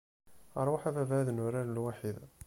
[0.65, 2.17] Ṛwaḥ a baba ad nurar lwaḥid!